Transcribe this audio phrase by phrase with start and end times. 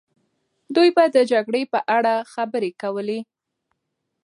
[0.75, 3.19] دوی به د جګړې په اړه خبرې کوله.